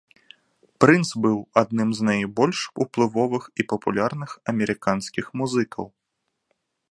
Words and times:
Прынц 0.83 1.09
быў 1.25 1.35
адным 1.61 1.89
з 1.97 2.07
найбольш 2.09 2.59
уплывовых 2.85 3.43
і 3.63 3.67
папулярных 3.73 4.29
амерыканскіх 4.53 5.25
музыкаў. 5.43 5.85